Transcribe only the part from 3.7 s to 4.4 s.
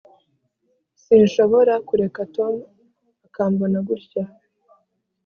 gutya.